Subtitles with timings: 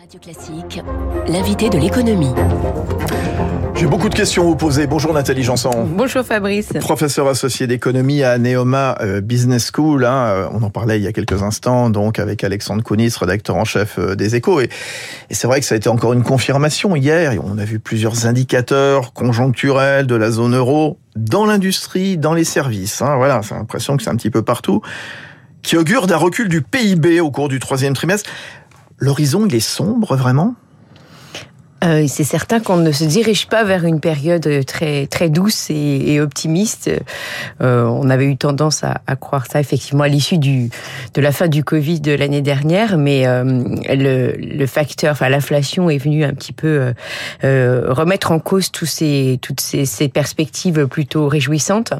[0.00, 0.80] Radio Classique,
[1.28, 2.32] l'invité de l'économie.
[3.74, 4.86] J'ai beaucoup de questions à vous poser.
[4.86, 5.86] Bonjour Nathalie Janson.
[5.94, 6.72] Bonjour Fabrice.
[6.80, 10.06] Professeur associé d'économie à Neoma euh, Business School.
[10.06, 13.56] Hein, euh, on en parlait il y a quelques instants, donc avec Alexandre Kounis, rédacteur
[13.56, 14.62] en chef euh, des Échos.
[14.62, 14.70] Et,
[15.28, 17.34] et c'est vrai que ça a été encore une confirmation hier.
[17.44, 23.02] On a vu plusieurs indicateurs conjoncturels de la zone euro dans l'industrie, dans les services.
[23.02, 24.80] Hein, voilà, c'est l'impression que c'est un petit peu partout
[25.62, 28.30] qui augure d'un recul du PIB au cours du troisième trimestre.
[29.02, 30.54] L'horizon, il est sombre vraiment?
[31.82, 36.12] Euh, c'est certain qu'on ne se dirige pas vers une période très très douce et,
[36.12, 36.90] et optimiste.
[37.62, 40.68] Euh, on avait eu tendance à, à, croire ça effectivement à l'issue du
[41.14, 43.44] de la fin du Covid de l'année dernière, mais euh,
[43.88, 46.92] le, le, facteur, enfin l'inflation est venue un petit peu euh,
[47.44, 51.94] euh, remettre en cause tous ces toutes ces, ces perspectives plutôt réjouissantes.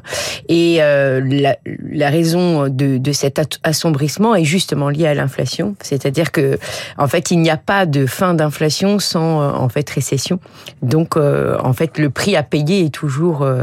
[0.49, 1.57] Et la,
[1.91, 6.59] la, raison de, de cet assombrissement est justement liée à l'inflation, c'est-à-dire que
[6.99, 10.41] en fait il n'y a pas de fin d'inflation sans en fait récession.
[10.83, 13.63] Donc euh, en fait le prix à payer est toujours euh,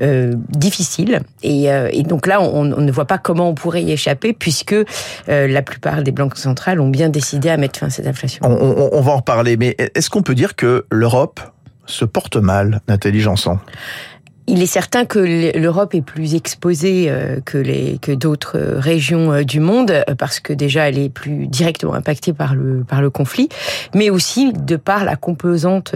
[0.00, 1.68] euh, difficile et,
[2.04, 4.76] donc là on, ne voit pas comment on pourrait y échapper puisque
[5.26, 8.40] la plupart des banques centrales ont bien décidé à mettre fin à cette inflation.
[8.44, 11.40] On, on, on va en reparler, mais est-ce qu'on peut dire que l'Europe
[11.86, 13.58] se porte mal, Nathalie Janson
[14.48, 15.18] il est certain que
[15.58, 20.40] l'Europe est plus exposée euh, que les que d'autres euh, régions euh, du monde parce
[20.40, 23.48] que déjà elle est plus directement impactée par le par le conflit,
[23.94, 25.94] mais aussi de par la composante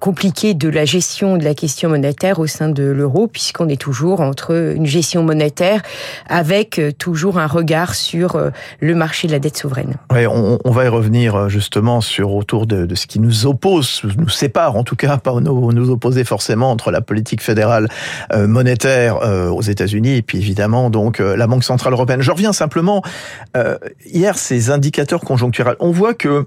[0.00, 4.20] compliquée de la gestion de la question monétaire au sein de l'euro puisqu'on est toujours
[4.20, 5.82] entre une gestion monétaire
[6.28, 8.40] avec toujours un regard sur
[8.80, 9.94] le marché de la dette souveraine.
[10.12, 14.28] Oui, on, va y revenir justement sur autour de, de, ce qui nous oppose, nous
[14.28, 17.88] sépare en tout cas, pas nous, nous opposer forcément entre la politique fédérale fédérale
[18.32, 22.22] euh, monétaire euh, aux États-Unis et puis évidemment donc euh, la Banque centrale européenne.
[22.22, 23.02] Je reviens simplement
[24.06, 25.76] hier ces indicateurs conjoncturels.
[25.80, 26.46] On voit que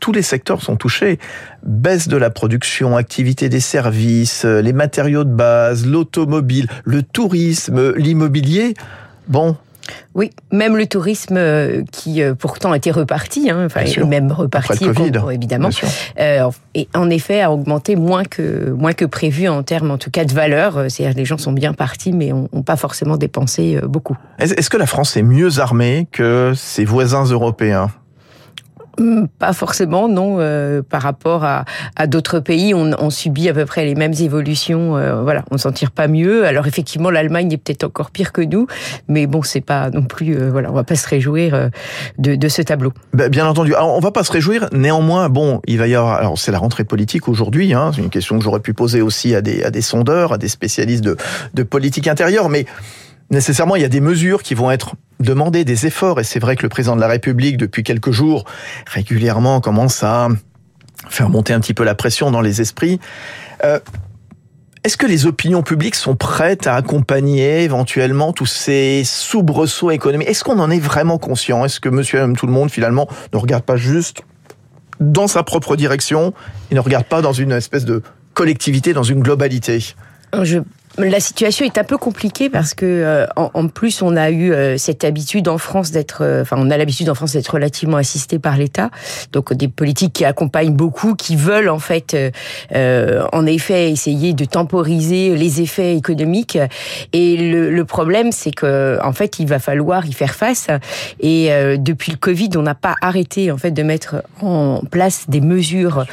[0.00, 1.18] tous les secteurs sont touchés.
[1.62, 8.74] Baisse de la production, activité des services, les matériaux de base, l'automobile, le tourisme, l'immobilier.
[9.28, 9.56] Bon,
[10.14, 14.84] oui, même le tourisme euh, qui euh, pourtant était reparti, hein, enfin même reparti,
[15.32, 15.70] évidemment,
[16.20, 20.10] euh, et en effet a augmenté moins que moins que prévu en termes, en tout
[20.10, 20.84] cas, de valeur.
[20.88, 24.16] C'est-à-dire les gens sont bien partis, mais n'ont pas forcément dépensé beaucoup.
[24.38, 27.90] Est-ce que la France est mieux armée que ses voisins européens?
[29.38, 30.36] Pas forcément, non.
[30.38, 31.64] Euh, par rapport à,
[31.96, 34.96] à d'autres pays, on, on, subit à peu près les mêmes évolutions.
[34.96, 36.46] Euh, voilà, on s'en tire pas mieux.
[36.46, 38.66] Alors effectivement, l'Allemagne est peut-être encore pire que nous,
[39.08, 40.36] mais bon, c'est pas non plus.
[40.36, 41.68] Euh, voilà, on va pas se réjouir euh,
[42.18, 42.92] de, de, ce tableau.
[43.12, 43.74] Ben, bien entendu.
[43.74, 44.68] Alors, on va pas se réjouir.
[44.72, 46.14] Néanmoins, bon, il va y avoir.
[46.14, 47.74] Alors c'est la rentrée politique aujourd'hui.
[47.74, 50.38] Hein, c'est une question que j'aurais pu poser aussi à des à des sondeurs, à
[50.38, 51.16] des spécialistes de
[51.54, 52.66] de politique intérieure, mais
[53.30, 56.56] nécessairement, il y a des mesures qui vont être demandées, des efforts, et c'est vrai
[56.56, 58.44] que le président de la République, depuis quelques jours,
[58.86, 60.28] régulièrement commence à
[61.08, 63.00] faire monter un petit peu la pression dans les esprits.
[63.64, 63.80] Euh,
[64.84, 70.28] est-ce que les opinions publiques sont prêtes à accompagner éventuellement tous ces soubresauts économiques?
[70.28, 71.64] Est-ce qu'on en est vraiment conscient?
[71.64, 74.22] Est-ce que monsieur et tout le monde, finalement, ne regarde pas juste
[75.00, 76.34] dans sa propre direction
[76.70, 78.02] et ne regarde pas dans une espèce de
[78.34, 79.94] collectivité, dans une globalité?
[80.98, 84.52] La situation est un peu compliquée parce que euh, en, en, plus on a eu
[84.52, 87.96] euh, cette habitude en France d'être, euh, enfin on a l'habitude en France d'être relativement
[87.96, 88.90] assisté par l'État,
[89.32, 92.16] donc des politiques qui accompagnent beaucoup, qui veulent en fait,
[92.74, 96.58] en effet essayer de temporiser les effets économiques.
[97.12, 100.68] Et le, le problème c'est que en fait il va falloir y faire face.
[101.20, 105.40] Et depuis le Covid on n'a pas arrêté en fait de mettre en place des
[105.40, 106.04] mesures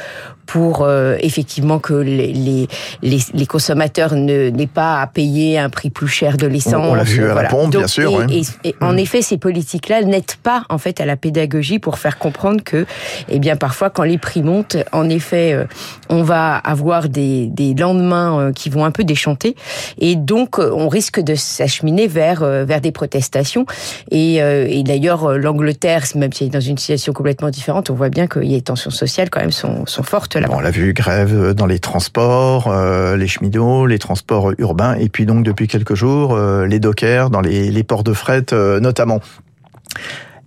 [0.46, 2.68] pour euh, effectivement que les, les,
[3.02, 6.74] les, consommateurs n'aient pas à payer un prix plus cher de l'essence.
[6.74, 8.26] On l'a vu à la pompe, bien sûr.
[8.30, 8.98] Et, et, en mmh.
[8.98, 12.86] effet, ces politiques-là n'aident pas en fait à la pédagogie pour faire comprendre que,
[13.28, 15.64] eh bien, parfois, quand les prix montent, en effet, euh,
[16.08, 19.54] on va avoir des, des lendemains euh, qui vont un peu déchanter,
[19.98, 23.66] et donc on risque de s'acheminer vers vers des protestations.
[24.10, 28.08] Et, et d'ailleurs, l'Angleterre, même si elle est dans une situation complètement différente, on voit
[28.08, 31.66] bien que les tensions sociales quand même sont, sont fortes on l'a vu, grève dans
[31.66, 36.66] les transports, euh, les cheminots, les transports urbains, et puis donc depuis quelques jours, euh,
[36.66, 39.20] les dockers dans les, ports de fret euh, notamment.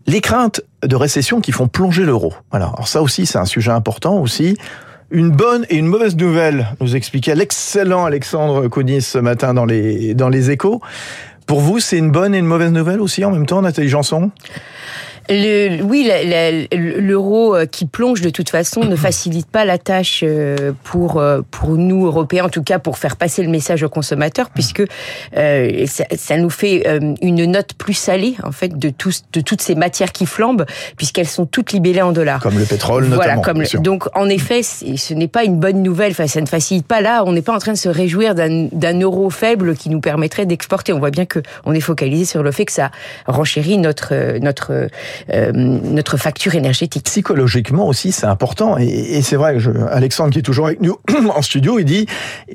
[0.07, 2.33] Les craintes de récession qui font plonger l'euro.
[2.51, 2.67] Voilà.
[2.67, 4.57] Alors ça aussi, c'est un sujet important aussi.
[5.11, 10.13] Une bonne et une mauvaise nouvelle, nous expliquait l'excellent Alexandre Kounis ce matin dans les,
[10.13, 10.81] dans les échos.
[11.45, 14.31] Pour vous, c'est une bonne et une mauvaise nouvelle aussi en même temps, Nathalie Janson
[15.29, 16.09] le, oui,
[16.71, 21.41] l'euro euh, qui plonge de toute façon ne facilite pas la tâche euh, pour euh,
[21.49, 24.83] pour nous Européens, en tout cas pour faire passer le message aux consommateurs, puisque
[25.37, 26.85] euh, ça, ça, nous fait
[27.21, 30.65] une note plus salée en fait de tous de toutes ces matières qui flambent,
[30.97, 32.41] puisqu'elles sont toutes libellées en dollars.
[32.41, 36.11] Comme le pétrole, voilà, Comme donc en effet, ce n'est pas une bonne nouvelle.
[36.11, 37.01] Enfin, ça ne facilite pas.
[37.01, 40.45] Là, on n'est pas en train de se réjouir d'un euro faible qui nous permettrait
[40.45, 40.93] d'exporter.
[40.93, 42.91] On voit bien que on est focalisé sur le fait que ça
[43.27, 44.87] renchérit notre notre
[45.31, 47.03] euh, notre facture énergétique.
[47.05, 48.77] Psychologiquement aussi, c'est important.
[48.77, 50.97] Et, c'est vrai, je, Alexandre qui est toujours avec nous
[51.35, 52.05] en studio, il dit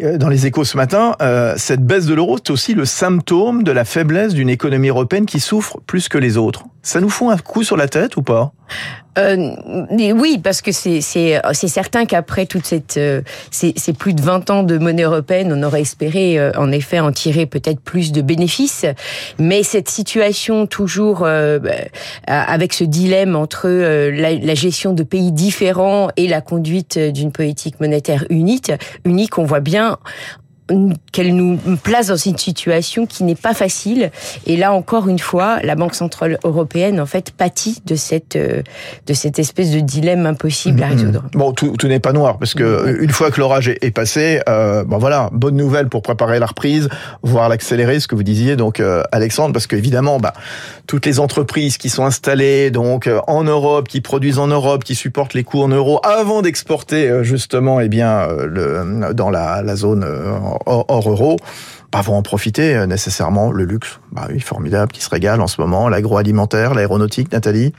[0.02, 3.62] euh, dans les échos ce matin, euh, cette baisse de l'euro, c'est aussi le symptôme
[3.62, 6.64] de la faiblesse d'une économie européenne qui souffre plus que les autres.
[6.82, 8.52] Ça nous fout un coup sur la tête ou pas?
[9.18, 9.56] Euh,
[10.14, 14.62] oui, parce que c'est c'est certain qu'après toute cette euh, ces, plus de 20 ans
[14.62, 18.86] de monnaie européenne, on aurait espéré euh, en effet en tirer peut-être plus de bénéfices,
[19.38, 21.72] mais cette situation toujours euh, bah,
[22.26, 27.80] avec ce dilemme entre la, la, gestion de pays différents et la conduite d'une politique
[27.80, 28.72] monétaire unique,
[29.04, 29.98] unique, on voit bien
[31.12, 34.10] qu'elle nous place dans une situation qui n'est pas facile.
[34.46, 38.62] Et là encore une fois, la Banque centrale européenne en fait pâtit de cette euh,
[39.06, 40.92] de cette espèce de dilemme impossible à mm-hmm.
[40.92, 41.24] résoudre.
[41.32, 44.84] Bon, tout, tout n'est pas noir parce que une fois que l'orage est, passé, euh,
[44.84, 46.88] bon voilà, bonne nouvelle pour préparer la reprise,
[47.22, 50.32] voire l'accélérer, ce que vous disiez donc euh, Alexandre, parce qu'évidemment, bah
[50.86, 54.94] toutes les entreprises qui sont installées donc euh, en Europe, qui produisent en Europe, qui
[54.94, 60.06] supportent les coûts en euros avant d'exporter justement, eh bien le dans la, la zone
[60.66, 61.36] hors, euro,
[61.90, 63.50] pas vont en profiter euh, nécessairement.
[63.50, 65.88] Le luxe, bah oui, formidable, qui se régale en ce moment.
[65.88, 67.72] L'agroalimentaire, l'aéronautique, Nathalie?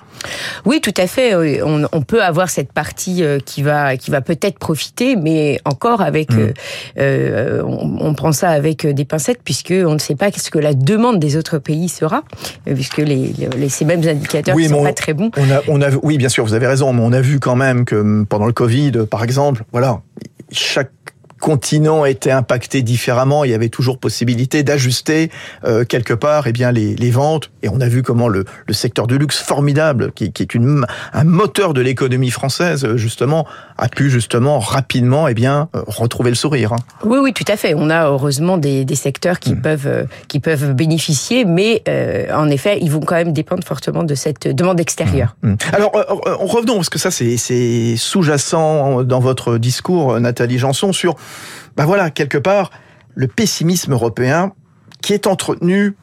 [0.66, 1.34] Oui, tout à fait.
[1.64, 6.32] On, peut avoir cette partie euh, qui va, qui va peut-être profiter, mais encore avec,
[6.32, 6.54] mm.
[6.98, 10.74] euh, on, prend ça avec des pincettes, puisque on ne sait pas ce que la
[10.74, 12.24] demande des autres pays sera,
[12.66, 13.34] puisque les,
[13.70, 15.32] ces mêmes indicateurs ne sont pas très bons.
[15.38, 17.56] On a, on a, oui, bien sûr, vous avez raison, mais on a vu quand
[17.56, 20.02] même que hum, pendant le Covid, par exemple, voilà,
[20.52, 20.92] chaque
[21.42, 25.30] continent était impacté différemment, il y avait toujours possibilité d'ajuster
[25.66, 27.52] euh, quelque part eh bien les, les, ventes.
[27.64, 30.86] Et on a vu comment le, le secteur du luxe formidable, qui, qui est une,
[31.12, 33.46] un moteur de l'économie française justement,
[33.78, 36.74] a pu justement rapidement eh bien euh, retrouver le sourire.
[36.74, 36.78] Hein.
[37.04, 37.74] Oui, oui, tout à fait.
[37.76, 39.62] On a heureusement des, des secteurs qui mmh.
[39.62, 44.04] peuvent euh, qui peuvent bénéficier, mais euh, en effet, ils vont quand même dépendre fortement
[44.04, 45.36] de cette demande extérieure.
[45.42, 45.52] Mmh.
[45.52, 45.58] Mmh.
[45.74, 45.92] Alors
[46.40, 51.16] revenons parce que ça c'est sous-jacent dans votre discours, Nathalie Janson, sur
[51.78, 52.72] ben voilà, quelque part,
[53.16, 54.54] le pessimisme européen
[55.02, 55.96] qui est entretenu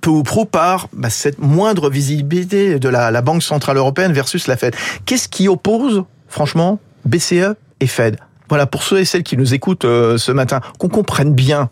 [0.00, 4.56] peu ou prou par bah, cette moindre visibilité de la, Banque Centrale Européenne versus la
[4.56, 4.74] Fed.
[5.06, 8.16] Qu'est-ce qui oppose, franchement, BCE et Fed?
[8.48, 11.68] Voilà, pour ceux et celles qui nous écoutent euh, ce matin, qu'on comprenne bien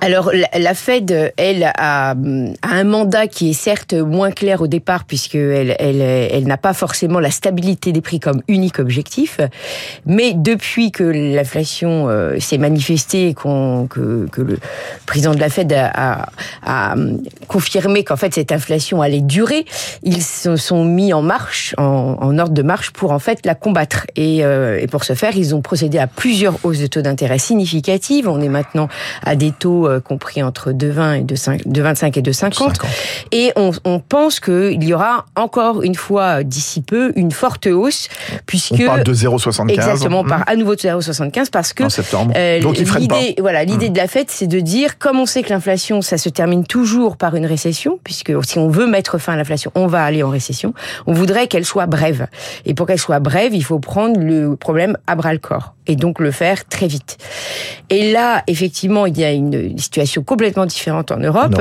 [0.00, 2.14] alors la Fed, elle, a,
[2.62, 7.30] un mandat qui est certes moins clair au départ puisqu'elle elle, n'a pas forcément la
[7.30, 9.40] stabilité des prix comme unique objectif,
[10.04, 14.58] mais depuis que l'inflation euh, s'est manifestée, que, que, le
[15.06, 16.26] président de la Fed a,
[16.64, 16.94] a,
[17.48, 19.64] confirmé qu'en fait cette inflation allait durer,
[20.02, 24.06] ils se sont mis en marche, en, ordre de marche pour en fait la combattre.
[24.14, 27.38] Et, euh, et pour ce faire, ils ont procédé à plusieurs hausses de taux d'intérêt
[27.38, 28.28] significatives.
[28.28, 28.88] On est maintenant
[29.24, 32.74] à des taux euh, compris entre 2,20 et 2,25 et 2,50.
[33.32, 38.08] Et on, on pense qu'il y aura encore une fois d'ici peu une forte hausse
[38.46, 39.70] puisque on parle de 0,75.
[39.70, 42.32] Exactement, on part à nouveau de 0,75 parce que en septembre.
[42.36, 43.92] Euh, Donc l'idée, voilà, l'idée mmh.
[43.92, 47.16] de la fête, c'est de dire comme on sait que l'inflation, ça se termine toujours
[47.16, 50.30] par une récession, puisque si on veut mettre fin à l'inflation, on va aller en
[50.30, 50.74] récession.
[51.06, 52.26] On voudrait qu'elle soit brève.
[52.64, 55.96] Et pour qu'elle soit brève, il faut prendre le problème à bras le corps et
[55.96, 57.18] donc le faire très vite.
[57.90, 61.54] Et là, effectivement, il y a une situation complètement différente en Europe.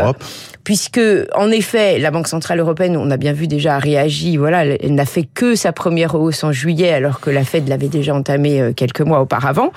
[0.66, 1.00] Puisque,
[1.36, 4.96] en effet, la Banque Centrale Européenne, on a bien vu déjà, a réagi, voilà, elle
[4.96, 8.60] n'a fait que sa première hausse en juillet, alors que la Fed l'avait déjà entamée
[8.60, 9.72] euh, quelques mois auparavant.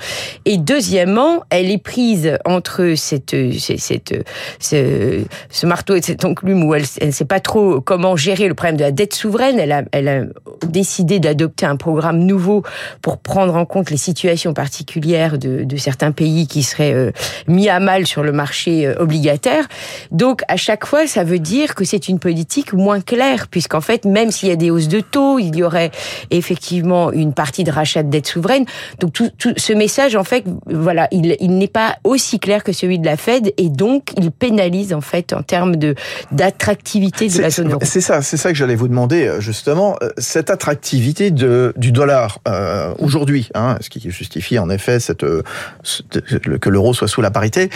[0.47, 4.15] Et deuxièmement, elle est prise entre cette, cette,
[4.59, 8.55] ce, ce marteau et cette enclume où elle ne sait pas trop comment gérer le
[8.55, 9.59] problème de la dette souveraine.
[9.59, 10.23] Elle a, elle a
[10.67, 12.63] décidé d'adopter un programme nouveau
[13.03, 17.13] pour prendre en compte les situations particulière de, de, certains pays qui seraient euh,
[17.47, 19.69] mis à mal sur le marché euh, obligataire.
[20.11, 24.05] Donc à chaque fois, ça veut dire que c'est une politique moins claire, puisqu'en fait,
[24.05, 25.91] même s'il y a des hausses de taux, il y aurait
[26.31, 28.65] effectivement une partie de rachat de dette souveraine.
[29.01, 32.73] Donc tout, tout ce message, en fait, voilà, il, il n'est pas aussi clair que
[32.73, 35.95] celui de la Fed, et donc il pénalise en fait en termes de
[36.33, 37.81] d'attractivité de la zone euro.
[37.83, 42.39] C'est ça, c'est ça que j'allais vous demander euh, justement, cette attractivité de, du dollar
[42.47, 47.71] euh, aujourd'hui, hein, ce qui justifie en effet cette, que l'euro soit sous la parité.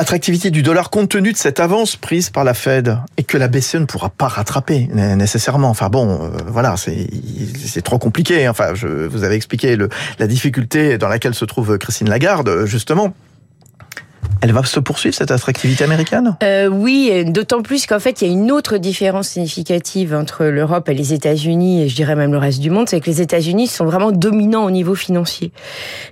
[0.00, 3.48] Attractivité du dollar compte tenu de cette avance prise par la Fed et que la
[3.48, 5.68] BCE ne pourra pas rattraper nécessairement.
[5.68, 8.48] Enfin bon, euh, voilà, c'est trop compliqué.
[8.48, 13.12] Enfin, je vous avez expliqué le, la difficulté dans laquelle se trouve Christine Lagarde, justement.
[14.42, 16.36] Elle va se poursuivre cette attractivité américaine?
[16.42, 20.88] Euh, Oui, d'autant plus qu'en fait il y a une autre différence significative entre l'Europe
[20.88, 23.66] et les États-Unis et je dirais même le reste du monde, c'est que les États-Unis
[23.66, 25.52] sont vraiment dominants au niveau financier.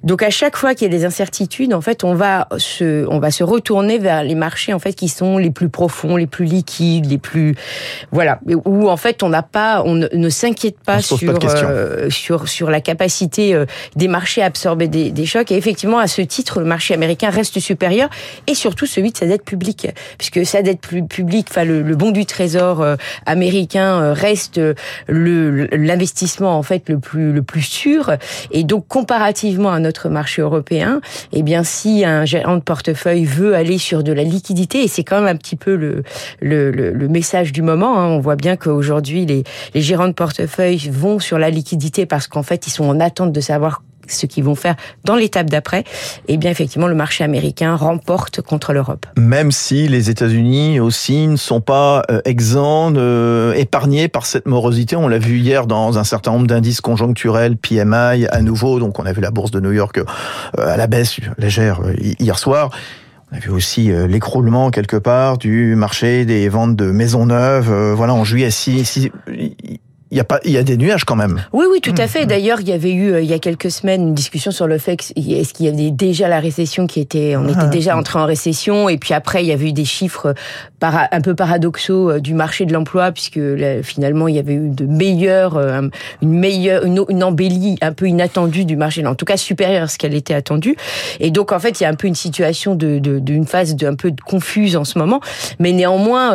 [0.05, 3.19] Donc à chaque fois qu'il y a des incertitudes, en fait on va se on
[3.19, 6.45] va se retourner vers les marchés en fait qui sont les plus profonds, les plus
[6.45, 7.55] liquides, les plus
[8.13, 8.41] voilà.
[8.65, 12.81] Où en fait on n'a pas on ne, s'inquiète pas sur euh, sur sur la
[12.81, 13.65] capacité euh,
[13.97, 15.51] des marchés à absorber des, des chocs.
[15.51, 18.11] Et effectivement à ce titre le marché américain reste supérieur
[18.47, 22.11] et surtout celui de sa dette publique, puisque sa dette publique, enfin le, le bon
[22.11, 22.97] du trésor euh,
[23.27, 24.61] américain euh, reste
[25.07, 28.13] le l'investissement en fait le plus le plus sûr,
[28.51, 31.01] et donc comparativement à notre marché européen,
[31.33, 35.05] eh bien si un gérant de portefeuille veut aller sur de la liquidité, et c'est
[35.05, 36.03] quand même un petit peu le
[36.41, 39.45] le, le, message du moment, hein, on voit bien qu'aujourd'hui les
[39.75, 43.33] les gérants de portefeuille vont sur la liquidité parce qu'en fait ils sont en attente
[43.33, 45.85] de savoir ce qu'ils vont faire dans l'étape d'après,
[46.29, 49.07] eh bien effectivement le marché américain remporte contre l'Europe.
[49.17, 54.97] Même si les États-Unis aussi ne sont pas euh, exempts, euh, épargnés par cette morosité,
[54.97, 59.07] on l'a vu hier dans un certain nombre d'indices conjoncturels, PMI à nouveau, donc on
[59.07, 60.05] a vu la bourse de New York euh,
[60.57, 62.71] à la baisse légère hier soir.
[63.31, 67.71] On a vu aussi l'écroulement quelque part du marché des ventes de maisons neuves.
[67.93, 69.13] Voilà, en juillet, si, si
[70.11, 71.45] il y a pas, il y a des nuages quand même.
[71.53, 72.25] Oui, oui, tout à mmh, fait.
[72.25, 72.29] Mmh.
[72.29, 74.79] D'ailleurs, il y avait eu euh, il y a quelques semaines une discussion sur le
[74.79, 77.67] fait est-ce qu'il y avait déjà la récession qui était, on était ah.
[77.67, 80.35] déjà entré en récession, et puis après il y avait eu des chiffres
[80.81, 83.41] para, un peu paradoxaux euh, du marché de l'emploi puisque
[83.83, 85.83] finalement il y avait eu de meilleures, euh,
[86.23, 89.89] une meilleure, une, une, embellie un peu inattendue du marché, en tout cas supérieure à
[89.89, 90.77] ce qu'elle était attendue.
[91.21, 93.87] Et donc en fait il y a un peu une situation de d'une phase de,
[93.87, 95.21] un peu confuse en ce moment,
[95.59, 96.31] mais néanmoins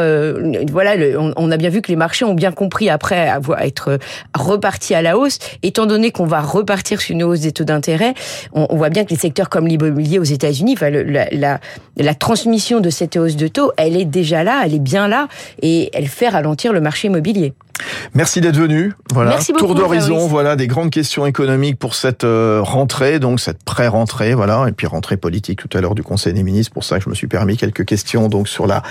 [0.71, 3.99] voilà, on, on, a bien vu que les marchés ont bien compris après avoir être
[4.35, 5.39] reparti à la hausse.
[5.61, 8.13] Étant donné qu'on va repartir sur une hausse des taux d'intérêt,
[8.53, 13.35] on, voit bien que les secteurs comme l'immobilier aux États-Unis, la transmission de cette hausse
[13.35, 15.27] de taux, elle est déjà là, elle est bien là,
[15.61, 17.53] et elle fait ralentir le marché immobilier.
[18.13, 18.93] Merci d'être venu.
[19.11, 24.35] Voilà, tour d'horizon, voilà des grandes questions économiques pour cette euh, rentrée, donc cette pré-rentrée,
[24.35, 26.73] voilà, et puis rentrée politique tout à l'heure du Conseil des ministres.
[26.73, 28.83] Pour ça, je me suis permis quelques questions donc sur la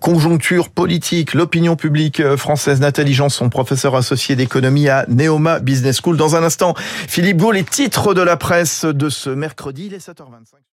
[0.00, 2.80] conjoncture politique, l'opinion publique euh, française.
[2.80, 6.16] Nathalie Janson, professeur associé d'économie à Neoma Business School.
[6.16, 10.06] Dans un instant, Philippe Gaulle, les titres de la presse de ce mercredi, il est
[10.06, 10.56] 7h25.